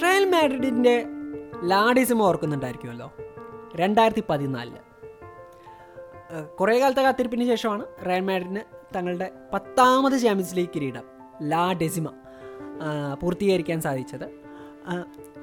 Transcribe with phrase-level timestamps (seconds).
[0.00, 1.04] Real മാഡ്രിഡിന്റെ
[1.64, 3.12] ലാഡിസം ഓർക്കുന്നുണ്ടായിരിക്കുമല്ലോ.
[3.76, 4.76] രണ്ടായിരത്തി പതിനാലിൽ
[6.60, 8.60] കുറേ കാലത്തെ കാത്തിരിപ്പിന് ശേഷമാണ് റയൽ മാഡ്രിഡിന്
[8.96, 11.02] തങ്ങളുടെ പത്താമത് ചാമ്പ്യൻസ് ലീഗ് കിരീടം
[11.42, 12.08] ലാ ഡെസിമ
[13.22, 14.26] പൂർത്തീകരിക്കാൻ സാധിച്ചത്.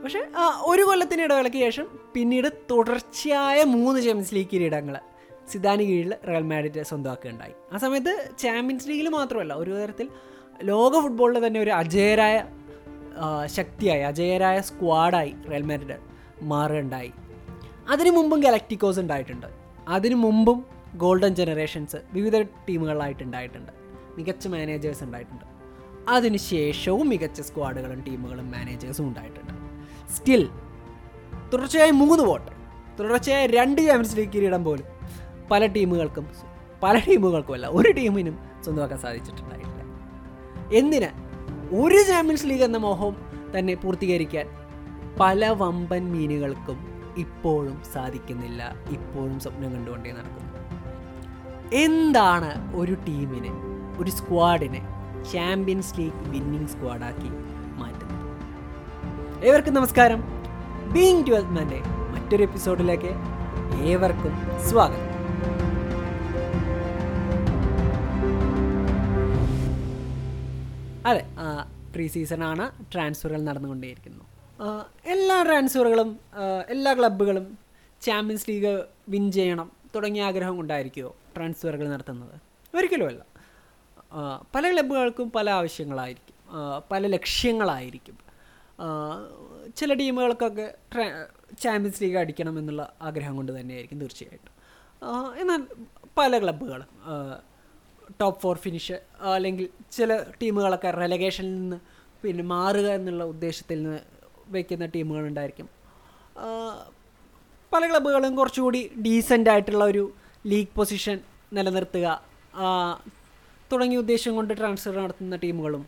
[0.04, 0.22] പക്ഷേ
[0.66, 5.00] ഒരു കൊല്ലത്തിന് ഇടവേളയ്ക്ക് ശേഷം പിന്നീട് തുടർച്ചയായ മൂന്ന് ചാമ്പ്യൻസ് ലീഗ് കിരീടങ്ങൾ
[5.52, 7.54] സിദാന് കീഴിൽ റയൽ മാഡ്രിഡ് സ്വന്തമാക്കുകയുണ്ടായി.
[7.74, 10.10] ആ സമയത്ത് ചാമ്പ്യൻസ് ലീഗിൽ മാത്രമല്ല ഒരു തരത്തിൽ
[10.64, 12.46] ലോക ഫുട്ബോളിൽ തന്നെ ഒരു അജയരായ
[13.46, 14.02] ശക്തിയായി.
[14.02, 15.98] അജയരായ സ്ക്വാഡായി റയൽ മാഡ്രിഡ്
[16.42, 17.12] മാറുകയുണ്ടായി.
[17.90, 19.48] അതിനു മുമ്പും ഗലക്റ്റിക്കോസ് ഉണ്ടായിട്ടുണ്ട്.
[19.88, 23.72] അതിനു മുമ്പും ഗോൾഡൻ ജനറേഷൻസ് വിവിധ ടീമുകളായിട്ടുണ്ടായിട്ടുണ്ട്
[24.18, 25.46] മികച്ച മാനേജേഴ്സ് ഉണ്ടായിട്ടുണ്ട്.
[26.10, 29.54] അതിനുശേഷവും മികച്ച സ്ക്വാഡുകളും ടീമുകളും മാനേജേഴ്സും ഉണ്ടായിട്ടുണ്ട്.
[30.14, 30.50] സ്റ്റിൽ
[31.54, 32.52] തുടർച്ചയായി മൂന്ന് വോട്ട്
[33.00, 34.86] തുടർച്ചയായി രണ്ട് ചാമ്പ്യൻസ് ലീഗ് കിരീടം പോലും
[35.52, 36.28] പല ടീമുകൾക്കും
[36.84, 39.84] പല ടീമുകൾക്കുമല്ല ഒരു ടീമിനും സ്വന്തമാക്കാൻ സാധിച്ചിട്ടുണ്ടായിട്ടില്ല.
[40.74, 41.29] എന്തിന്?
[41.72, 43.16] ഒരു ചാമ്പ്യൻസ് ലീഗ് എന്ന മോഹം
[43.58, 44.46] തന്നെ പൂർത്തീകരിക്കാൻ
[45.20, 48.76] പല വമ്പൻ മീനുകൾക്കും ഇപ്പോഴും സാധിക്കുന്നില്ല.
[48.90, 50.50] ഇപ്പോഴും സ്വപ്നം കണ്ടുകൊണ്ടേ നടക്കുന്നു.
[51.76, 53.50] എന്താണ് ഒരു ടീമിനെ
[54.02, 54.82] ഒരു സ്ക്വാഡിനെ
[55.34, 57.30] ചാമ്പ്യൻസ് ലീഗ് വിന്നിംഗ് സ്ക്വാഡാക്കി
[57.76, 59.46] മാറ്റുന്നത്?
[59.46, 60.24] ഏവർക്കും നമസ്കാരം.
[60.94, 63.12] ബീങ് ട്വൽത്ത് മാന്റെ മറ്റൊരു എപ്പിസോഡിലേക്ക്
[63.82, 65.10] ഏവർക്കും സ്വാഗതം.
[71.06, 71.39] അതെ
[72.00, 74.26] പ്രീ സീസണാണ് ട്രാൻസ്ഫറുകൾ നടന്നുകൊണ്ടേയിരിക്കുന്നു.
[74.62, 76.20] ആ, എല്ലാ ട്രാൻസ്ഫറുകളും
[76.70, 77.58] എല്ലാ ക്ലബ്ബുകളും
[78.02, 82.42] ചാമ്പ്യൻസ് ലീഗ് വിൻ ചെയ്യണം തുടങ്ങിയ ആഗ്രഹം കൊണ്ടായിരിക്കുമോ ട്രാൻസ്ഫറുകൾ നടത്തുന്നത്?
[82.78, 83.26] ഒരിക്കലുമല്ല.
[84.56, 86.36] പല ക്ലബ്ബുകൾക്കും പല ആവശ്യങ്ങളായിരിക്കും.
[86.92, 88.18] പല ലക്ഷ്യങ്ങളായിരിക്കും.
[89.78, 90.76] ചില ടീമുകൾക്കൊക്കെ
[91.60, 94.52] ചാമ്പ്യൻസ് ലീഗ് അടിക്കണം എന്നുള്ള ആഗ്രഹം കൊണ്ട് തന്നെയായിരിക്കും തീർച്ചയായിട്ടും.
[95.42, 95.86] എന്നാൽ
[96.18, 97.10] പല ക്ലബ്ബുകളും
[98.22, 101.80] ടോപ്പ് ഫോർ ഫിനിഷ് അല്ലെങ്കിൽ ചില ടീമുകളൊക്കെ റെലഗേഷനിൽ നിന്ന്
[102.22, 104.00] പിന്നെ മാറുക എന്നുള്ള ഉദ്ദേശത്തിൽ നിന്ന്
[104.54, 105.68] വയ്ക്കുന്ന ടീമുകളുണ്ടായിരിക്കും.
[107.74, 110.04] പല ക്ലബ്ബുകളും കുറച്ചുകൂടി ഡീസന്റ് ആയിട്ടുള്ള ഒരു
[110.52, 111.18] ലീഗ് പൊസിഷൻ
[111.58, 112.08] നിലനിർത്തുക
[113.72, 115.84] തുടങ്ങിയ ഉദ്ദേശം കൊണ്ട് ട്രാൻസ്ഫർ നടത്തുന്ന ടീമുകളും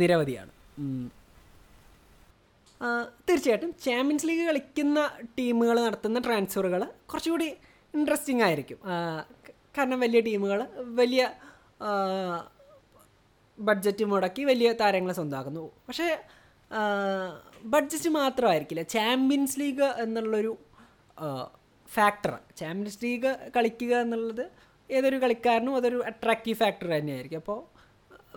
[0.00, 0.52] നിരവധിയാണ്.
[3.28, 4.98] തീർച്ചയായിട്ടും ചാമ്പ്യൻസ് ലീഗ് കളിക്കുന്ന
[5.38, 7.48] ടീമുകൾ നടത്തുന്ന ട്രാൻസ്ഫറുകൾ കുറച്ചുകൂടി
[7.94, 8.78] ഇൻട്രസ്റ്റിംഗ് ആയിരിക്കും.
[9.76, 10.60] കാരണം വലിയ ടീമുകൾ
[11.00, 11.22] വലിയ
[13.58, 15.64] ബഡ്ജറ്റ് മുടക്കി വലിയ താരങ്ങളെ സ്വന്തമാക്കുന്നു.
[15.88, 16.08] പക്ഷേ
[17.64, 18.82] ബഡ്ജറ്റ് മാത്രമായിരിക്കില്ല.
[18.82, 20.52] ചാമ്പ്യൻസ് ലീഗ് എന്നുള്ളൊരു
[21.88, 24.44] ഫാക്ടർ ചാമ്പ്യൻസ് ലീഗ് കളിക്കുക എന്നുള്ളത്
[24.90, 27.36] ഏതൊരു കളിക്കാരനും അതൊരു അട്രാക്റ്റീവ് ഫാക്ടർ തന്നെയായിരിക്കും.
[27.36, 27.60] അപ്പോൾ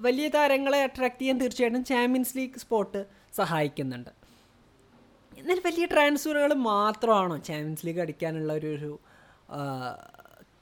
[0.01, 4.11] വലിയ താരങ്ങളെ അട്രാക്റ്റ് ചെയ്യാൻ തീർച്ചയായിട്ടും ചാമ്പ്യൻസ് ലീഗ് സ്പോട്ട് സഹായിക്കുന്നുണ്ട്.
[5.37, 8.91] എന്നാൽ വലിയ ട്രാൻസ്ഫറുകൾ മാത്രമാണോ ചാമ്പ്യൻസ് ലീഗ് അടിക്കാനുള്ള ഒരു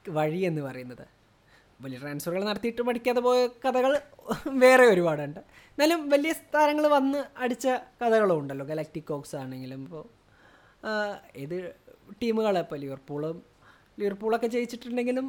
[0.08, 1.15] വഴി എന്ന് പറയുന്നത്?
[1.84, 3.92] വലിയ ട്രാൻസ്ഫറുകൾ നടത്തിയിട്ട് പഠിക്കാതെ പോയ കഥകൾ
[4.62, 5.40] വേറെ ഒരുപാടുണ്ട്.
[5.72, 7.66] എന്നാലും വലിയ താരങ്ങൾ വന്ന് അടിച്ച
[8.02, 8.66] കഥകളും ഉണ്ടല്ലോ.
[9.10, 10.04] കോക്സ് ആണെങ്കിലും ഇപ്പോൾ
[11.42, 11.58] ഏത്
[12.22, 13.36] ടീമുകളെ ഇപ്പോൾ ലിവർപൂളും
[14.00, 15.26] ലിവർപൂളൊക്കെ ജയിച്ചിട്ടുണ്ടെങ്കിലും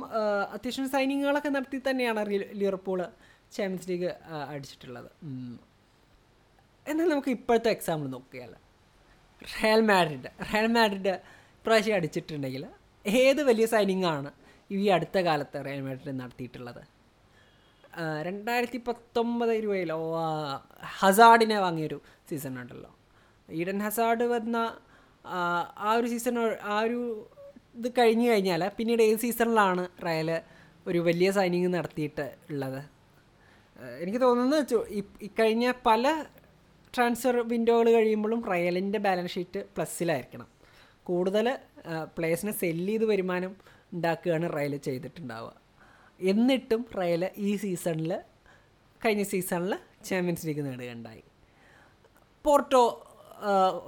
[0.55, 2.23] അത്യാവശ്യം സൈനിങ്ങുകളൊക്കെ നടത്തി തന്നെയാണ്
[2.61, 2.99] ലിവർപൂൾ
[3.55, 4.09] ചാമ്പ്യൻസ് ലീഗ്
[4.53, 5.09] അടിച്ചിട്ടുള്ളത്.
[6.85, 8.51] എന്നാൽ നമുക്ക് ഇപ്പോഴത്തെ എക്സാമ്പിൾ നോക്കിയാൽ
[9.41, 11.13] റയൽ മാഡ്രിഡ് റയൽ മാഡ്രിഡ്
[11.65, 12.63] പ്രാവശ്യം അടിച്ചിട്ടുണ്ടെങ്കിൽ
[13.05, 14.29] ഏത് വലിയ സൈനിങ് ആണ്
[14.69, 16.81] ഈ അടുത്ത കാലത്ത് റയൽ മാഡ്രിഡ് നടത്തിയിട്ടുള്ളത്.
[18.21, 19.97] രണ്ടായിരത്തി പത്തൊമ്പത് രൂപയിലോ
[20.99, 21.97] ഹസാഡിനെ വാങ്ങിയൊരു
[22.29, 22.91] സീസൺ ഉണ്ടല്ലോ.
[23.49, 24.57] ഈഡൻ ഹസാഡ് വന്ന
[25.25, 25.39] ആ,
[25.97, 26.99] ഒരു സീസൺ ആ ഒരു
[27.75, 30.29] ഇത് കഴിഞ്ഞു കഴിഞ്ഞാൽ പിന്നീട് ഏത് സീസണിലാണ് റയൽ
[30.87, 32.79] ഒരു വലിയ സൈനിങ് നടത്തിയിട്ട് ഉള്ളത്?
[34.01, 34.73] എനിക്ക് തോന്നുന്നത്
[35.21, 36.03] ഇക്കഴിഞ്ഞ പല
[36.93, 40.47] ട്രാൻസ്ഫർ വിൻഡോകൾ കഴിയുമ്പോഴും റയലിന്റെ ബാലൻസ് ഷീറ്റ് പ്ലസ്സിലായിരിക്കണം
[41.03, 41.47] കൂടുതൽ
[42.17, 43.51] പ്ലേയേഴ്സിനെ സെല്ല് ചെയ്ത് വരുമാനം
[43.93, 45.53] ഉണ്ടാക്കുകയാണ് റയൽ ചെയ്തിട്ടുണ്ടാവുക.
[46.31, 48.11] എന്നിട്ടും റയൽ ഈ സീസണിൽ
[49.05, 49.73] കഴിഞ്ഞ സീസണിൽ
[50.09, 51.23] ചാമ്പ്യൻസ് ലീഗ് നേടുകയുണ്ടായി.
[52.45, 52.83] പോർട്ടോ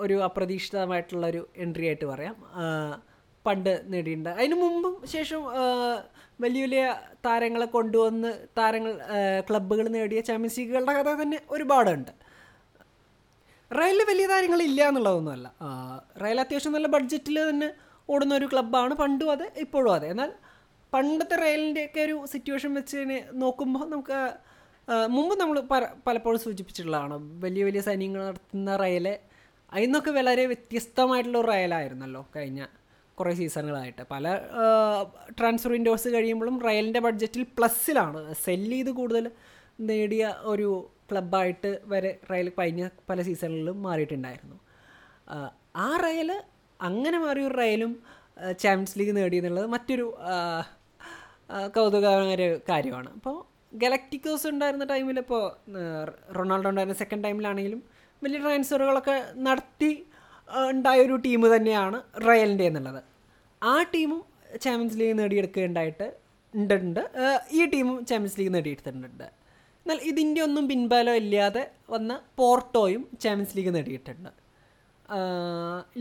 [0.04, 2.36] ഒരു അപ്രതീക്ഷിതമായിട്ടുള്ള ഒരു എൻട്രി ആയിട്ട് പറയാം.
[3.46, 4.30] പണ്ട് നേടിയിട്ടുണ്ട്.
[4.30, 5.42] അതിനു മുമ്പും ശേഷം
[6.42, 6.84] വലിയ വലിയ
[7.26, 8.94] താരങ്ങളെ കൊണ്ടുവന്ന് താരങ്ങൾ
[9.50, 12.12] ക്ലബ്ബുകൾ നേടിയ ചാമ്പ്യൻസ് ലീഗുകളുടെ കഥ തന്നെ ഒരുപാടുണ്ട്.
[13.72, 15.48] റയലിൽ വലിയ താരങ്ങളില്ല എന്നുള്ളതൊന്നുമല്ല.
[16.24, 17.69] റയൽ അത്യാവശ്യം നല്ല ബഡ്ജറ്റിൽ തന്നെ
[18.09, 18.94] ഓടുന്ന ഒരു ക്ലബ്ബാണ്.
[18.94, 20.07] പണ്ടും അതെ ഇപ്പോഴും അതെ.
[20.13, 20.31] എന്നാൽ
[20.94, 22.97] പണ്ടത്തെ റയലിന്റെയൊക്കെ ഒരു സിറ്റുവേഷൻ വെച്ച്
[23.44, 24.19] നോക്കുമ്പോൾ നമുക്ക്
[25.15, 25.57] മുമ്പ് നമ്മൾ
[26.07, 27.15] പലപ്പോഴും സൂചിപ്പിച്ചിട്ടുള്ളതാണ്.
[27.44, 29.07] വലിയ വലിയ സൈന്യങ്ങൾ നടത്തുന്ന റയൽ
[29.71, 32.61] അതിൽ നിന്നൊക്കെ വളരെ വ്യത്യസ്തമായിട്ടുള്ള ഒരു റയലായിരുന്നല്ലോ കഴിഞ്ഞ
[33.17, 34.03] കുറേ സീസണുകളായിട്ട്.
[34.11, 34.25] പല
[35.39, 38.21] ട്രാൻസ്ഫർ വിൻഡോസ് കഴിയുമ്പോഴും റയലിന്റെ ബഡ്ജറ്റിൽ പ്ലസ്സിലാണ്.
[38.45, 39.25] സെല്ല് ചെയ്ത് കൂടുതൽ
[39.89, 40.69] നേടിയ ഒരു
[41.11, 44.57] ക്ലബ്ബായിട്ട് വരെ റയൽ കഴിഞ്ഞ പല സീസണുകളിലും മാറിയിട്ടുണ്ടായിരുന്നു.
[45.75, 46.31] ആ റയൽ
[46.88, 47.92] അങ്ങനെ മാറിയ ഒരു റയലും
[48.64, 50.06] ചാമ്പ്യൻസ് ലീഗ് നേടി എന്നുള്ളത് മറ്റൊരു
[51.76, 52.36] കൗതുകകരമായ
[52.70, 53.10] കാര്യമാണ്.
[53.18, 53.36] അപ്പോൾ
[53.81, 55.44] ഗലക്റ്റിക്കോസ് ഉണ്ടായിരുന്ന ടൈമിൽ ഇപ്പോൾ
[56.38, 57.81] റൊണാൾഡോ ഉണ്ടായിരുന്ന സെക്കൻഡ് ടൈമിലാണെങ്കിലും
[58.24, 59.18] വലിയ ട്രാൻസ്ഫറുകളൊക്കെ
[59.48, 59.92] നടത്തി
[60.72, 61.98] ഉണ്ടായ ഒരു ടീം തന്നെയാണ്
[62.28, 63.02] റയലിന്റെ എന്നുള്ളത്.
[63.62, 64.22] ആ ടീമും
[64.64, 66.08] ചാമ്പ്യൻസ് ലീഗ് നേടിയെടുക്കുകയുണ്ടായിട്ട്
[66.54, 67.02] ഉണ്ടുണ്ട്
[67.58, 69.28] ഈ ടീമും ചാമ്പ്യൻസ് ലീഗ് നേടിയെടുത്തിട്ടുണ്ട്.
[69.84, 74.31] എന്നാൽ ഇതിന്റെ ഒന്നും പിൻബലം ഇല്ലാതെ വന്ന പോർട്ടോയും ചാമ്പ്യൻസ് ലീഗ് നേടിയിട്ടുണ്ട്.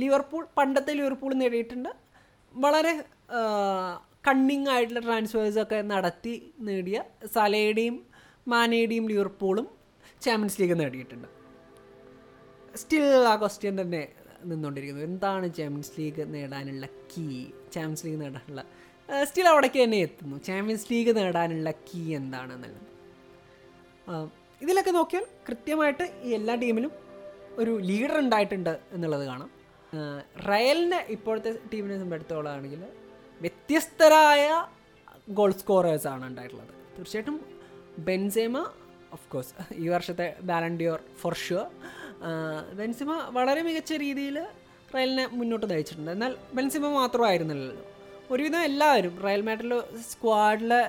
[0.00, 1.90] ലിവർപൂൾ പണ്ടത്തെ ലിവർപൂൾ നേടിയിട്ടുണ്ട്.
[2.54, 2.92] വളരെ
[4.28, 6.34] കണ്ണിങ് ആയിട്ടുള്ള ട്രാൻസ്ഫേഴ്സൊക്കെ നടത്തി
[6.68, 6.98] നേടിയ
[7.34, 7.96] സലയുടെയും
[8.52, 9.66] മാനയുടെയും ലിവർപൂളും
[10.24, 11.28] ചാമ്പ്യൻസ് ലീഗ് നേടിയിട്ടുണ്ട്.
[12.80, 14.02] സ്റ്റിൽ ആ ക്വസ്റ്റ്യൻ തന്നെ
[14.50, 17.26] നിന്നുകൊണ്ടിരിക്കുന്നത് എന്താണ് ചാമ്പ്യൻസ് ലീഗ് നേടാനുള്ള കീ
[17.74, 18.62] ചാമ്പ്യൻസ് ലീഗ് നേടാനുള്ള
[19.28, 20.36] സ്റ്റിൽ അവിടേക്ക് തന്നെ എത്തുന്നു.
[20.48, 22.86] ചാമ്പ്യൻസ് ലീഗ് നേടാനുള്ള കീ എന്താണെന്നുള്ളത്.
[24.64, 26.04] ഇതിലൊക്കെ നോക്കിയാൽ കൃത്യമായിട്ട്
[26.38, 26.92] എല്ലാ ടീമിലും
[27.60, 29.50] ഒരു ലീഡർ ഉണ്ടായിട്ടുണ്ട് എന്നുള്ളത് കാണാം.
[30.50, 32.82] റയലിനെ ഇപ്പോഴത്തെ ടീമിനെ സംബന്ധിച്ചിടത്തോളാണെങ്കിൽ
[33.44, 34.46] വ്യത്യസ്തരായ
[35.38, 36.72] ഗോൾ സ്കോറേഴ്സാണ് ഉണ്ടായിട്ടുള്ളത്.
[36.96, 37.36] തീർച്ചയായിട്ടും
[38.08, 38.56] ബെൻസേമ
[39.16, 39.52] ഓഫ് കോഴ്സ്
[39.82, 41.66] ഈ വർഷത്തെ ബാലൻഡിയോർ ഫോർ ഷുവർ
[42.78, 44.36] ബെൻസിമ വളരെ മികച്ച രീതിയിൽ
[44.94, 46.10] റയലിനെ മുന്നോട്ട് നയിച്ചിട്ടുണ്ട്.
[46.16, 47.84] എന്നാൽ ബെൻസിമ മാത്രമായിരുന്നില്ലല്ലോ.
[48.34, 49.78] ഒരുവിധം എല്ലാവരും റയൽ മാഡ്രിഡ്
[50.10, 50.80] സ്ക്വാഡിലെ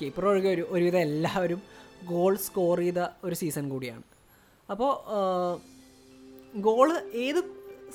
[0.00, 1.60] കീപ്പർ ഒഴികെ ഒരു ഒരുവിധം എല്ലാവരും
[2.12, 4.04] ഗോൾ സ്കോർ ചെയ്ത ഒരു സീസൺ കൂടിയാണ്.
[4.68, 4.92] അപ്പോൾ
[6.66, 6.88] ഗോൾ
[7.24, 7.40] ഏത്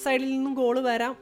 [0.04, 1.14] സൈഡിൽ നിന്നും ഗോൾ വരാം?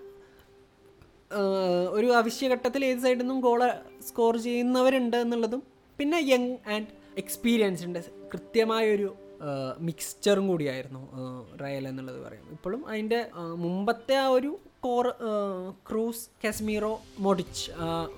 [1.98, 3.62] ഒരു അവശ്യഘട്ടത്തിൽ ഏത് സൈഡിൽ നിന്നും ഗോൾ
[4.10, 5.62] സ്കോർ ചെയ്യുന്നവരുണ്ട് എന്നുള്ളതും
[6.00, 6.88] പിന്നെ യങ് ആൻഡ്
[7.24, 8.00] എക്സ്പീരിയൻസ് ഉണ്ട്.
[8.34, 9.10] കൃത്യമായൊരു
[9.88, 11.02] മിക്സ്ചറും കൂടിയായിരുന്നു
[11.62, 13.20] റയൽ എന്നുള്ളത് പറയാം ഇപ്പോഴും അതിന്റെ
[13.64, 14.52] മുമ്പത്തെ ആ ഒരു
[14.86, 15.08] കോർ
[15.90, 16.92] ക്രൂസ് കാശ്മീറോ
[17.26, 17.66] മൊഡിച്ച്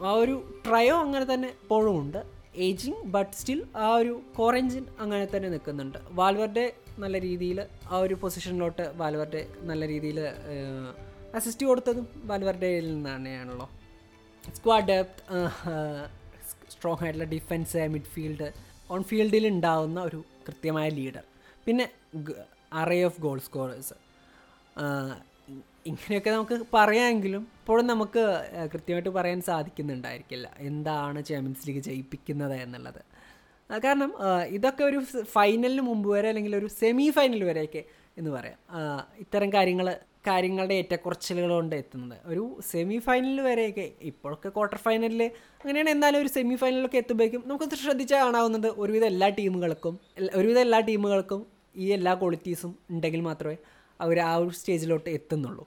[0.09, 0.35] ആ ഒരു
[0.65, 2.21] ട്രയോ അങ്ങനെ തന്നെ ഇപ്പോഴും ഉണ്ട്.
[2.55, 5.97] ഏജിങ് ബട്ട് സ്റ്റിൽ ആ ഒരു കോറഞ്ചിൻ അങ്ങനെ തന്നെ നിൽക്കുന്നുണ്ട്.
[6.11, 10.19] വാൽവറുടെ നല്ല രീതിയിൽ ആ ഒരു പൊസിഷനിലോട്ട് വാൽവറുടെ നല്ല രീതിയിൽ
[11.35, 13.69] അസിസ്റ്റ് കൊടുത്തതും വാൽവറുടെയിൽ നിന്നാണല്ലോ
[14.55, 15.21] സ്ക്വാഡ് ഡെപ്ത്
[16.69, 18.51] സ്ട്രോങ് ആയിട്ടുള്ള ഡിഫൻസ് മിഡ്ഫീൽഡ്
[18.91, 21.23] ഓൺ ഫീൽഡിൽ ഉണ്ടാകുന്ന ഒരു കൃത്യമായ ലീഡർ
[21.65, 21.89] പിന്നെ
[22.73, 23.93] അറേ ഓഫ് ഗോൾ സ്കോറേഴ്സ്
[25.89, 28.23] ഇങ്ങനെയൊക്കെ നമുക്ക് പറയാമെങ്കിലും ഇപ്പോഴും നമുക്ക്
[28.73, 33.01] കൃത്യമായിട്ട് പറയാൻ സാധിക്കുന്നുണ്ടായിരിക്കില്ല എന്താണ് ചാമ്പ്യൻസ് ലീഗ് ജയിപ്പിക്കുന്നത് എന്നുള്ളത്.
[33.83, 34.11] കാരണം
[34.57, 34.99] ഇതൊക്കെ ഒരു
[35.35, 37.83] ഫൈനലിന് മുമ്പ് വരെ അല്ലെങ്കിൽ ഒരു സെമി ഫൈനൽ വരെയൊക്കെ
[38.17, 38.57] എന്ന് പറയാം.
[39.19, 39.87] ഇത്തരം കാര്യങ്ങൾ
[40.27, 42.17] കാര്യങ്ങളുടെ ഏറ്റക്കുറച്ചിലുകൾ കൊണ്ട് എത്തുന്നത്.
[42.31, 45.23] ഒരു സെമി ഫൈനൽ വരെയൊക്കെ ഇപ്പോഴൊക്കെ ക്വാർട്ടർ ഫൈനലിൽ
[45.61, 49.95] അങ്ങനെയാണ് എന്നാലും ഒരു സെമി ഫൈനലിലൊക്കെ എത്തുമ്പോഴേക്കും നമുക്ക് ശ്രദ്ധിച്ചാൽ കാണാവുന്നത് ഒരുവിധം എല്ലാ ടീമുകൾക്കും
[50.35, 51.41] ഒരുവിധം എല്ലാ ടീമുകൾക്കും
[51.75, 53.57] ഈ എല്ലാ ക്വാളിറ്റീസും ഉണ്ടെങ്കിൽ മാത്രമേ
[54.01, 55.65] അവർ ആ ഒരു സ്റ്റേജിലോട്ട് എത്തുന്നുള്ളൂ.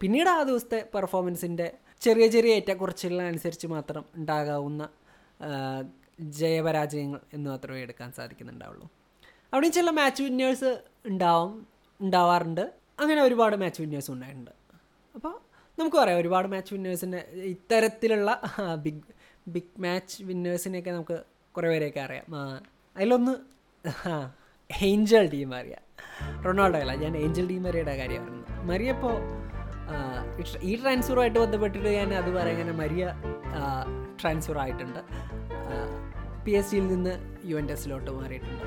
[0.00, 1.66] പിന്നീട് ആ ദിവസത്തെ പെർഫോമൻസിന്റെ
[2.00, 4.88] ചെറിയ ചെറിയ ഏറ്റക്കുറച്ചിലനുസരിച്ച് മാത്രം ഉണ്ടാകാവുന്ന
[6.20, 8.86] ജയപരാജയങ്ങൾ എന്ന് മാത്രമേ എടുക്കാൻ സാധിക്കുന്നുണ്ടാവുള്ളൂ.
[9.52, 10.70] അവിടെയും ചില മാച്ച് വിന്നേഴ്സ്
[11.06, 11.66] ഉണ്ടാവും
[12.00, 12.72] ഉണ്ടാവാറുണ്ട്.
[13.00, 14.50] അങ്ങനെ ഒരുപാട് മാച്ച് വിന്നേഴ്സ് ഉണ്ടായിട്ടുണ്ട്.
[15.14, 15.34] അപ്പോൾ
[15.78, 18.30] നമുക്ക് പറയാം ഒരുപാട് മാച്ച് വിന്നേഴ്സിന്റെ ഇത്തരത്തിലുള്ള
[18.82, 19.02] ബിഗ്
[19.48, 21.18] ബിഗ് മാച്ച് വിന്നേഴ്സിനെയൊക്കെ നമുക്ക്
[21.56, 22.26] കുറേ പേരെയൊക്കെ അറിയാം.
[22.96, 23.34] അതിലൊന്ന്
[24.70, 25.84] ഏഞ്ചൽ ടീം അറിയാം.
[26.46, 29.14] റൊണാൾഡോ അല്ല ഞാൻ ഏഞ്ചൽ ഡി മറിയുടെ കാര്യം പറയുന്നത് മരിയ ഇപ്പോൾ
[30.62, 33.04] ഈ ട്രാൻസ്ഫറുമായിട്ട് ബന്ധപ്പെട്ടിട്ട് ഞാൻ അത് പറയാൻ മരിയ
[34.20, 35.00] ട്രാൻസ്ഫർ ആയിട്ടുണ്ട്
[36.44, 37.12] പി എസ് സിയിൽ നിന്ന്
[37.50, 38.64] യു എൻ എസിലോട്ട് മാറിയിട്ടുണ്ട്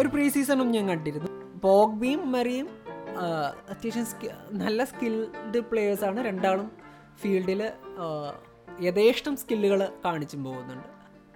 [0.00, 1.28] ഒരു പ്രീ സീസണും ഞാൻ കണ്ടിരുന്നു.
[1.64, 2.68] പോഗ്ബിയും മറിയും
[3.72, 4.06] അത്യാവശ്യം
[4.62, 6.68] നല്ല സ്കിൽഡ് പ്ലേയേഴ്സാണ് രണ്ടാളും
[7.22, 7.62] ഫീൽഡിൽ
[8.86, 10.88] യഥേഷ്ടം സ്കില്ലുകൾ കാണിച്ചും പോകുന്നുണ്ട്.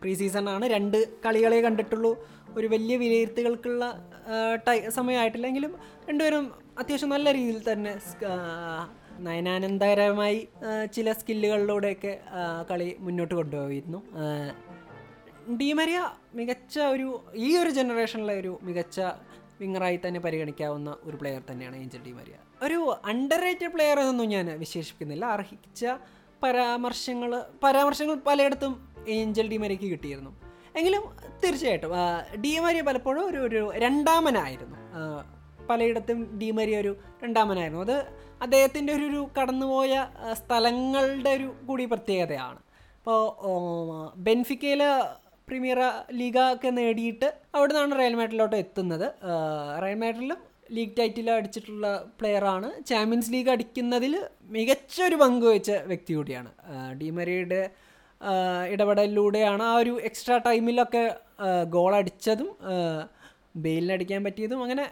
[0.04, 0.14] പ്രീ
[0.54, 0.64] ആണ്.
[0.76, 2.12] രണ്ട് കളികളെ കണ്ടിട്ടുള്ളൂ.
[2.58, 3.84] ഒരു വലിയ വിലയിരുത്തുകൾക്കുള്ള
[4.66, 5.72] ടൈ സമയമായിട്ടില്ലെങ്കിലും
[6.08, 6.44] രണ്ടുപേരും
[6.78, 7.93] അത്യാവശ്യം നല്ല രീതിയിൽ തന്നെ
[9.26, 10.38] നയനാനന്ദകരമായി
[10.94, 12.12] ചില സ്കില്ലുകളിലൂടെയൊക്കെ
[12.70, 14.00] കളി മുന്നോട്ട് കൊണ്ടുപോയിരുന്നു.
[15.60, 15.98] ഡിമരിയ
[16.34, 19.00] മികച്ച ഒരു ഈ ഒരു ജനറേഷനിലെ ഒരു മികച്ച
[19.60, 22.36] വിങ്ങറായി തന്നെ പരിഗണിക്കാവുന്ന ഒരു പ്ലെയർ തന്നെയാണ് ഏഞ്ചൽ ഡിമരിയ.
[22.67, 25.24] ഒരു അണ്ടർ റേറ്റഡ് പ്ലെയർ എന്നൊന്നും ഞാൻ വിശേഷിപ്പിക്കുന്നില്ല.
[25.36, 25.84] അർഹിച്ച
[26.43, 27.31] പരാമർശങ്ങൾ
[27.64, 30.31] പരാമർശങ്ങൾ പലയിടത്തും ഏഞ്ചൽ ഡിമരിക്ക് കിട്ടിയിരുന്നു.
[30.77, 31.91] എങ്കിലും തീർച്ചയായിട്ടും
[32.41, 34.77] ഡിമരിയ പലപ്പോഴും ഒരു ഒരു രണ്ടാമനായിരുന്നു.
[35.67, 37.81] പലയിടത്തും ഡിമരിയ ഒരു രണ്ടാമനായിരുന്നു.
[37.81, 37.96] അത്
[38.43, 42.58] അദ്ദേഹത്തിന്റെ ഒരു ഒരു കടന്നുപോയ സ്ഥലങ്ങളുടെ ഒരു കൂടി പ്രത്യേകതയാണ്.
[42.99, 44.82] ഇപ്പോൾ ബെൻഫിക്കയിൽ
[45.49, 45.79] പ്രീമിയർ
[46.13, 49.13] ലീഗ ഒക്കെ നേടിയിട്ട് അവിടെ നിന്നാണ് റയൽ മാഡ്രിലോട്ട് എത്തുന്നത്.
[49.82, 50.37] റയൽ മാഡ്രിലും
[50.73, 52.84] ലീഗ് ടൈറ്റിൽ അടിച്ചിട്ടുള്ള പ്ലെയറാണ്.
[52.84, 56.53] ചാമ്പ്യൻസ് ലീഗ് അടിക്കുന്നതിൽ മികച്ച ഒരു പങ്ക് വഹിച്ച വ്യക്തി കൂടിയാണ്.
[56.93, 57.70] ഡിമരിയുടെ
[58.72, 61.04] ഇടപെടലിലൂടെയാണ് ആ ഒരു എക്സ്ട്രാ ടൈമിലൊക്കെ
[61.74, 62.50] ഗോൾ അടിച്ചതും
[63.64, 64.84] ബെയിലിനടിക്കാൻ പറ്റിയതും അങ്ങനെ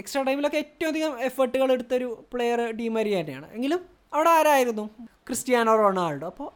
[0.00, 3.46] എക്സ്ട്രാ ടൈമിലൊക്കെ ഏറ്റവും അധികം എഫേർട്ടുകൾ എടുത്തൊരു പ്ലെയർ ഡിമരി തന്നെയാണ്.
[3.56, 3.80] എങ്കിലും
[4.12, 4.84] അവിടെ ആരായിരുന്നു?
[5.28, 6.26] Cristiano Ronaldo.
[6.26, 6.48] അപ്പോൾ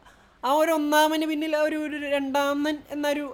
[0.43, 3.25] ആ ഒരു ഒന്നാമന് പിന്നിൽ ഒരു ഒരു രണ്ടാമൻ എന്നൊരു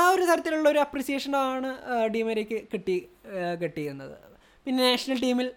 [0.00, 1.70] ആ ഒരു തരത്തിലുള്ള ഒരു അപ്രിസിയേഷനാണ്
[2.14, 2.96] ഡിമരിക്ക് കിട്ടി
[3.62, 4.16] കിട്ടിയിരുന്നത്.
[4.66, 5.48] പിന്നെ നാഷണൽ ടീമിൽ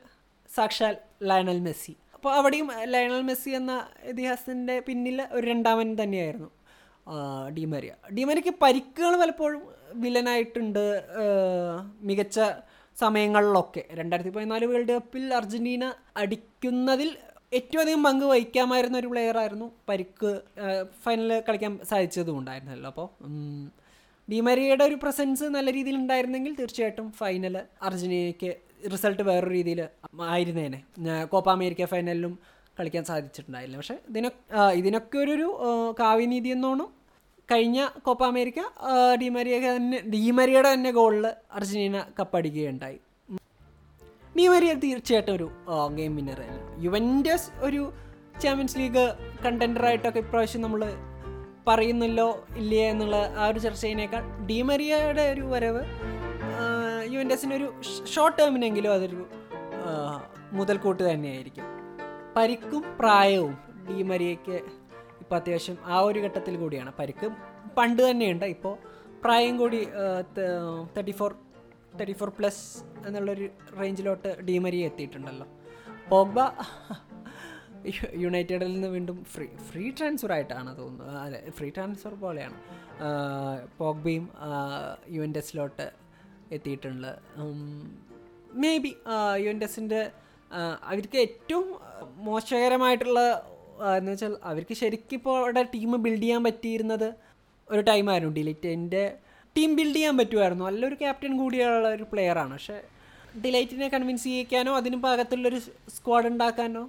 [0.49, 0.95] സാക്ഷാൽ
[1.29, 1.93] ലയണൽ മെസ്സി
[2.25, 3.73] അപ്പോൾ അവിടെയും ലയണൽ മെസ്സി എന്ന
[4.11, 6.47] ഇതിഹാസത്തിന്റെ പിന്നിൽ ഒരു രണ്ടാമൻ തന്നെയായിരുന്നു
[7.57, 9.61] ഡിമരിയ ഡിമരിക്ക് പരിക്കുകൾ പലപ്പോഴും
[10.03, 10.81] വില്ലനായിട്ടുണ്ട്
[12.07, 12.39] മികച്ച
[12.97, 13.83] സമയങ്ങളിലൊക്കെ.
[13.99, 15.91] രണ്ടായിരത്തി പതിനാല് വേൾഡ് കപ്പിൽ അർജന്റീന
[16.23, 17.11] അടിക്കുന്നതിൽ
[17.59, 20.31] ഏറ്റവും അധികം പങ്ക് വഹിക്കാമായിരുന്ന ഒരു പ്ലെയർ ആയിരുന്നു പരിക്ക്
[21.05, 22.89] ഫൈനലിൽ കളിക്കാൻ സാധിച്ചതും ഉണ്ടായിരുന്നല്ലോ.
[22.93, 23.09] അപ്പോൾ
[24.27, 28.51] ഡിമരിയയുടെ ഒരു പ്രസൻസ് നല്ല രീതിയിൽ ഉണ്ടായിരുന്നെങ്കിൽ തീർച്ചയായിട്ടും ഫൈനൽ അർജന്റീനയ്ക്ക്
[28.93, 29.81] റിസൾട്ട് വേറൊരു രീതിയിൽ
[30.33, 30.79] ആയിരുന്നേനെ.
[31.31, 32.39] കോപ്പ അമേരിക്ക ഫൈനലിലും
[32.79, 33.75] കളിക്കാൻ സാധിച്ചിട്ടുണ്ടായില്ല.
[33.77, 35.47] പക്ഷേ ഇതിനൊക്കെ ഇതിനൊക്കെ ഒരു
[35.99, 36.89] കാവ്യനീതി എന്നോണം
[37.51, 38.59] കഴിഞ്ഞ കോപ്പ അമേരിക്ക
[39.21, 42.99] ഡിമരിയ തന്നെ ഡിമരിയയുടെ തന്നെ ഗോളിൽ അർജന്റീന കപ്പടിക്കുകയുണ്ടായി
[44.37, 45.47] ഡിമരിയ തീർച്ചയായിട്ടും ഒരു
[45.95, 47.81] ഗെയിം വിന്നർ തന്നെ യുവന്റസ് ഒരു
[48.41, 49.05] ചാമ്പ്യൻസ് ലീഗ്
[49.45, 50.81] കണ്ടൻഡറായിട്ടൊക്കെ ഇപ്രാവശ്യം നമ്മൾ
[51.67, 55.83] പറയുന്നല്ലോ ഇല്ലയോ എന്നുള്ള ആ ഒരു ചർച്ചയിനേക്കാൾ ഡിമരിയയുടെ ഒരു വരവ്
[57.15, 57.67] യുവന്റസിനൊരു
[58.13, 59.19] ഷോർട്ട് ടേമിനെങ്കിലും അതൊരു
[60.51, 61.65] മുതൽക്കൂട്ട് തന്നെയായിരിക്കും.
[62.37, 63.55] പരിക്കും പ്രായവും
[63.87, 64.57] ഡി മരിയയ്ക്ക്
[65.21, 66.91] ഇപ്പോൾ അത്യാവശ്യം ആ ഒരു ഘട്ടത്തിൽ കൂടിയാണ്.
[66.99, 67.27] പരിക്ക്
[67.77, 68.45] പണ്ട് തന്നെയുണ്ട്.
[68.55, 68.75] ഇപ്പോൾ
[69.23, 69.79] പ്രായം കൂടി
[70.95, 71.31] thirty four
[71.99, 72.61] thirty four plus
[73.07, 73.45] എന്നുള്ളൊരു
[73.81, 75.47] റേഞ്ചിലോട്ട് ഡിമരിയ എത്തിയിട്ടുണ്ടല്ലോ.
[76.09, 76.39] പോഗ്ബ
[78.23, 81.17] യുണൈറ്റഡിൽ നിന്ന് വീണ്ടും ഫ്രീ ഫ്രീ ട്രാൻസ്ഫർ ആയിട്ടാണ് തോന്നുന്നത്.
[81.17, 82.57] അതെ ഫ്രീ ട്രാൻസ്ഫർ പോലെയാണ്.
[83.77, 84.25] പോഗ്ബയും
[85.09, 85.85] യുവന്റസിലോട്ട്
[86.51, 87.11] എത്തിയിട്ടുണ്ട്
[88.61, 88.91] മേ ബി
[89.43, 90.11] യുവന്റസിന്റെ
[90.83, 91.67] അവർക്ക് ഏറ്റവും
[92.27, 93.19] മോശകരമായിട്ടുള്ള
[93.97, 97.07] എന്ന് വെച്ചാൽ അവർക്ക് ശരിക്കും അവിടെ ടീം ബിൽഡ് ചെയ്യാൻ പറ്റിയിരുന്നത്
[97.67, 99.03] ഒരു ടൈമായിരുന്നു ഡിലൈറ്റിന്റെ
[99.55, 100.65] ടീം ബിൽഡ് ചെയ്യാൻ പറ്റുമായിരുന്നു.
[100.65, 102.81] നല്ലൊരു ക്യാപ്റ്റൻ കൂടിയുള്ള ഒരു പ്ലെയറാണ് പക്ഷേ
[103.45, 105.59] ഡിലൈറ്റിനെ കൺവിൻസ് ചെയ്യിക്കാനോ അതിന് പാകത്തുള്ളൊരു
[105.95, 106.83] സ്ക്വാഡ് ഉണ്ടാക്കാനോ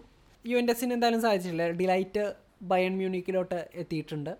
[0.44, 2.25] യു എൻ എന്തായാലും സാധിച്ചില്ല ഡിലൈറ്റ്
[2.62, 4.36] ബയൺ മ്യൂണിക്കിലോട്ട് എത്തിയിട്ടുണ്ട്.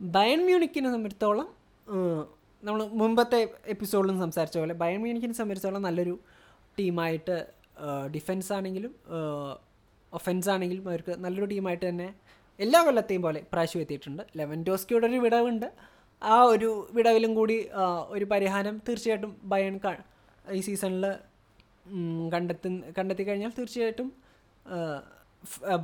[0.00, 1.48] ബയൺ മ്യൂണിക്കിനെ സംബന്ധിച്ചോളം
[2.64, 6.14] നമ്മൾ മുമ്പത്തെ എപ്പിസോഡിലും സംസാരിച്ച പോലെ ബയൺ മ്യൂണിക്കിനെ സംബന്ധിച്ചോളം നല്ലൊരു
[6.78, 7.36] ടീമായിട്ട്
[8.14, 8.92] ഡിഫെൻസ് ആണെങ്കിലും
[10.12, 12.08] ഒഫെൻസ് ആണെങ്കിലും അവർക്ക് നല്ലൊരു ടീമായിട്ട് തന്നെ
[12.58, 14.22] എല്ലാ കൊല്ലത്തെയും പോലെ പ്രാവശ്യം എത്തിയിട്ടുണ്ട്.
[14.36, 15.68] ലെവൻ ഡോസ്കിയുടെ ഒരു വിടവുണ്ട്.
[16.22, 17.56] ആ ഒരു വിടവിലും കൂടി
[18.08, 19.80] ഒരു പരിഹാരം തീർച്ചയായിട്ടും ബയൺ
[20.52, 21.06] ഈ സീസണിൽ
[22.34, 22.68] കണ്ടെത്തി
[22.98, 24.08] കണ്ടെത്തി കഴിഞ്ഞാൽ തീർച്ചയായിട്ടും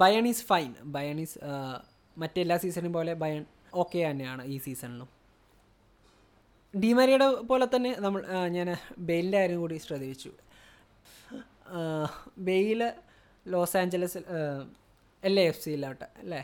[0.03, 1.39] Bayern is fine Bayern is
[2.19, 3.43] മറ്റെല്ലാ സീസണും പോലെ ബയൺ
[3.75, 5.20] ഓക്കെ തന്നെയാണ് ഈ സീസണിലും
[6.75, 8.21] ഡിമരിയുടെ പോലെ തന്നെ നമ്മൾ
[8.57, 8.69] ഞാൻ
[9.09, 10.31] ബെയിലിന്റെ കാര്യം കൂടി ശ്രദ്ധിച്ചു.
[12.49, 12.81] Bale
[13.47, 14.21] Los Angeles
[15.29, 16.43] L A F സിയിലോട്ട് അല്ലേ?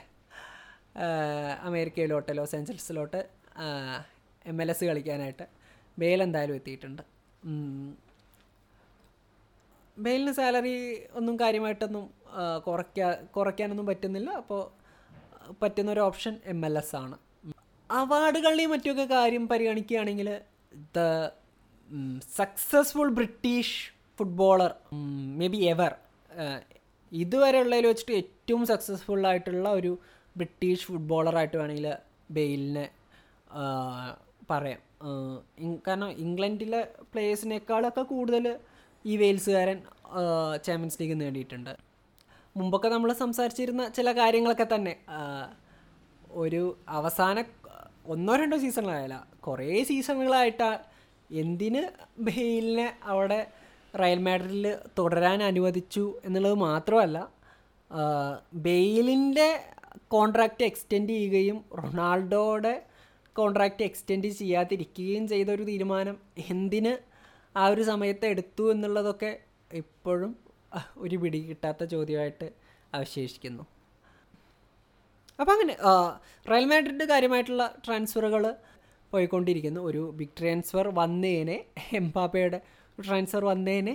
[1.68, 3.20] അമേരിക്കയിലോട്ട് ലോസ് ആഞ്ചലസിലോട്ട്
[4.52, 5.46] എം എൽ എസ് കളിക്കാനായിട്ട്
[6.02, 7.02] ബെയിൽ എന്തായാലും എത്തിയിട്ടുണ്ട്.
[9.96, 10.74] ബെയിലിന് സാലറി
[11.18, 12.06] ഒന്നും കാര്യമായിട്ടൊന്നും
[12.66, 14.30] കുറയ്ക്കാ കുറയ്ക്കാനൊന്നും പറ്റുന്നില്ല.
[14.42, 14.62] അപ്പോൾ
[15.62, 17.16] പറ്റുന്നൊരു ഓപ്ഷൻ എം എൽ എസ് ആണ്.
[17.90, 20.28] അവാർഡുകളുടെയും മറ്റൊക്കെ കാര്യം പരിഗണിക്കുകയാണെങ്കിൽ
[20.96, 21.00] the
[22.38, 23.76] successful British
[24.18, 24.72] footballer
[25.40, 25.92] may be ever
[27.12, 29.92] ഇതുവരെയുള്ളതിൽ വെച്ചിട്ട് ഏറ്റവും സക്സസ്ഫുൾ ആയിട്ടുള്ള ഒരു
[30.36, 31.86] ബ്രിട്ടീഷ് ഫുട്ബോളറായിട്ട് വേണമെങ്കിൽ
[32.36, 32.86] ബെയിലിനെ
[34.50, 34.80] പറയാം.
[35.86, 36.80] കാരണം ഇംഗ്ലണ്ടിലെ
[37.12, 38.44] പ്ലേയേഴ്സിനേക്കാളൊക്കെ കൂടുതൽ
[39.04, 39.78] ഈ വെയിൽസുകാരൻ
[40.66, 41.72] ചാമ്പ്യൻസ് ലീഗ് നേടിയിട്ടുണ്ട്.
[42.56, 44.94] മുമ്പൊക്കെ നമ്മൾ സംസാരിച്ചിരുന്ന ചില കാര്യങ്ങളൊക്കെ തന്നെ
[46.42, 47.44] ഒരു അവസാന
[48.08, 50.78] ഒന്നോ രണ്ടോ സീസണുകളായാല കുറേ സീസണുകളായിട്ടാണ്
[51.30, 51.82] എന്തിന്
[52.18, 53.46] ബെയിലിനെ അവിടെ
[53.94, 54.66] റയൽ മാഡ്രിഡിൽ
[54.98, 57.18] തുടരാൻ അനുവദിച്ചു എന്നുള്ളത് മാത്രമല്ല
[58.66, 59.48] ബെയിലിന്റെ
[60.08, 62.74] കോൺട്രാക്റ്റ് എക്സ്റ്റെൻഡ് ചെയ്യുകയും റൊണാൾഡോയുടെ
[63.36, 66.16] കോൺട്രാക്റ്റ് എക്സ്റ്റെൻഡ് ചെയ്യാതിരിക്കുകയും ചെയ്ത ഒരു തീരുമാനം
[66.50, 66.92] എന്തിന്
[67.56, 69.32] ആ ഒരു സമയത്ത് എടുത്തു എന്നുള്ളതൊക്കെ
[69.76, 70.36] ഇപ്പോഴും
[70.96, 72.46] ഒരു പിടി കിട്ടാത്ത ചോദ്യമായിട്ട്
[72.94, 73.64] അവശേഷിക്കുന്നു.
[75.40, 75.74] അപ്പോൾ അങ്ങനെ
[76.50, 78.44] റയൽ മാഡ്രിഡ് കാര്യമായിട്ടുള്ള ട്രാൻസ്ഫറുകൾ
[79.12, 79.80] പോയിക്കൊണ്ടിരിക്കുന്നു.
[79.88, 81.56] ഒരു ബിഗ് ട്രാൻസ്ഫർ വന്നേനെ
[82.00, 82.58] എംപാപ്പയുടെ
[83.06, 83.94] ട്രാൻസ്ഫർ വന്നേനെ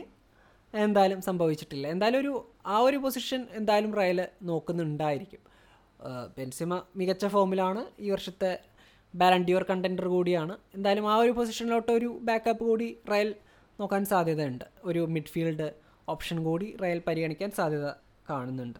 [0.73, 1.85] എന്തായാലും സംഭവിച്ചിട്ടില്ല.
[1.93, 2.33] എന്തായാലും ഒരു
[2.73, 4.19] ആ ഒരു പൊസിഷൻ എന്തായാലും റയൽ
[4.49, 5.41] നോക്കുന്നുണ്ടായിരിക്കും.
[6.37, 8.51] ബെൻസിമ മികച്ച ഫോമിലാണ് ഈ വർഷത്തെ
[9.21, 10.53] ബാലൻഡിയോർ കണ്ടൻഡർ കൂടിയാണ്.
[10.75, 13.29] എന്തായാലും ആ ഒരു പൊസിഷനിലോട്ട് ഒരു ബാക്കപ്പ് കൂടി റയൽ
[13.79, 14.65] നോക്കാൻ സാധ്യതയുണ്ട്.
[14.89, 15.67] ഒരു മിഡ്ഫീൽഡ്
[16.13, 17.87] ഓപ്ഷൻ കൂടി റയൽ പരിഗണിക്കാൻ സാധ്യത
[18.29, 18.79] കാണുന്നുണ്ട്.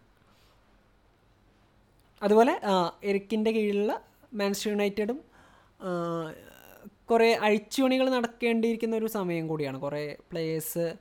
[2.22, 2.60] അതുപോലെ
[3.04, 4.02] എരിക്കിന്റെ കീഴിലുള്ള
[4.34, 5.24] മാൻസ്റ്റർ യുണൈറ്റഡും
[7.10, 9.80] കുറേ അഴിച്ചുപണികൾ നടക്കേണ്ടിയിരിക്കുന്ന ഒരു സമയം കൂടിയാണ്.
[9.80, 10.94] കുറേ പ്ലേയേഴ്സ്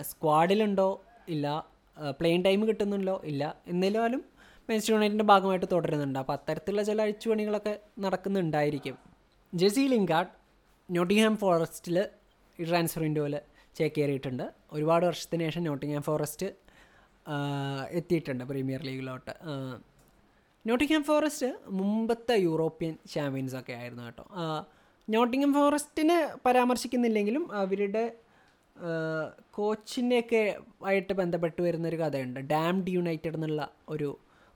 [0.00, 1.64] സ്ക്വാഡിലുണ്ടോ ഇല്ല.
[2.10, 3.22] പ്ലെയിൻ ടൈം കിട്ടുന്നുണ്ടോ?
[3.24, 3.56] ഇല്ല.
[3.66, 4.24] എന്നാലും
[4.70, 6.18] മാൻസ്റ്റർ യുണൈറ്റിന്റെ ഭാഗമായിട്ട് തുടരുന്നുണ്ട്.
[6.18, 8.98] അപ്പോൾ അത്തരത്തിലുള്ള ചില അഴിച്ചുപണികളൊക്കെ നടക്കുന്നുണ്ടായിരിക്കും.
[9.54, 10.28] ജെസി ലിങ്കാർഡ്
[10.90, 12.04] നോട്ടിംഗ്ഹാം ഫോറസ്റ്റിൽ
[12.68, 13.40] ട്രാൻസ്ഫർ വിൻഡോയിൽ
[13.76, 16.67] ചേക്കേറിയിട്ടുണ്ട് ഒരുപാട് വർഷത്തിന് ശേഷം നോട്ടിംഗ്ഹാം ഫോറസ്റ്റ്
[17.98, 19.32] എത്തിയിട്ടുണ്ട് പ്രീമിയർ ലീഗിലോട്ട്.
[20.66, 24.24] നോട്ടിംഗ്ഹാം ഫോറസ്റ്റ് മുമ്പത്തെ യൂറോപ്യൻ ചാമ്പ്യൻസ് ഒക്കെ ആയിരുന്നു കേട്ടോ.
[25.08, 28.04] നോട്ടിംഗ്ഹാം ഫോറസ്റ്റിനെ പരാമർശിക്കുന്നില്ലെങ്കിലും അവരുടെ
[29.50, 30.42] കോച്ചിനെയൊക്കെ
[30.88, 32.40] ആയിട്ട് ബന്ധപ്പെട്ട് വരുന്നൊരു കഥയുണ്ട്.
[32.52, 34.10] ഡാംഡ് യുണൈറ്റഡ് എന്നുള്ള ഒരു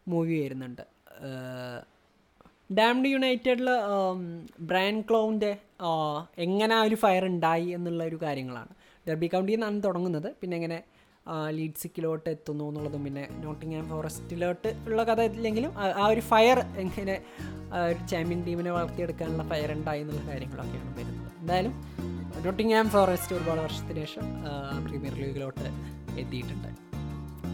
[0.08, 0.84] മൂവി വരുന്നുണ്ട്.
[2.78, 3.68] ഡാംഡ് യുണൈറ്റഡിൽ
[4.70, 5.50] ബ്രാൻ ക്ലോവിന്റെ
[6.38, 8.72] എങ്ങനെ ആ ഒരു ഫയർ ഉണ്ടായി എന്നുള്ള ഒരു കാര്യങ്ങളാണ്.
[9.08, 10.28] ഡർബി കൗണ്ടിയിൽ നിന്നാണ് തുടങ്ങുന്നത്.
[10.40, 10.78] പിന്നെ എങ്ങനെ
[11.50, 17.22] ലീഡ്സിക്കിലോട്ട് എത്തുന്നു എന്നുള്ളതും പിന്നെ നോട്ടിംഗ്ഹാം ഫോറസ്റ്റിലോട്ട് ഉള്ള കഥ ഇല്ലെങ്കിലും ആ- ഒരു ഫയർ എങ്ങനെ
[17.88, 21.32] ഒരു ചാമ്പ്യൻ ടീമിനെ വളർത്തിയെടുക്കാനുള്ള ഫയർ ഉണ്ടായി എന്നുള്ള കാര്യങ്ങളൊക്കെയാണ് വരുന്നത്.
[21.40, 21.72] എന്തായാലും
[22.44, 24.22] നോട്ടിംഗ്ഹാം ഫോറസ്റ്റ് ഒരുപാട് വർഷത്തിന് ശേഷം
[24.86, 25.60] പ്രീമിയർ ലീഗിലോട്ട്
[26.18, 26.68] എത്തിയിട്ടുണ്ട്.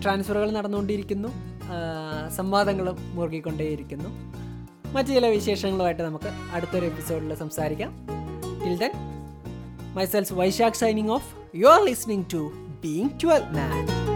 [0.02, 1.28] ട്രാൻസ്ഫറുകൾ നടന്നുകൊണ്ടിരിക്കുന്നു
[2.28, 4.08] സംവാദങ്ങളും മുറുകിക്കൊണ്ടേയിരിക്കുന്നു.
[4.92, 8.06] മറ്റു ചില വിശേഷങ്ങളുമായിട്ട് നമുക്ക് അടുത്തൊരു എപ്പിസോഡിൽ സംസാരിക്കാം.
[8.64, 8.90] Till then
[9.94, 14.07] myself Vaishakh signing off you are listening to being 12 na.